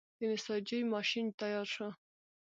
[0.17, 1.89] د نساجۍ ماشین تیار شو.